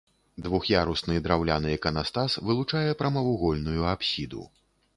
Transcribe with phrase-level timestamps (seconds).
[0.45, 4.43] Двух'ярусны драўляны іканастас вылучае прамавугольную апсіду.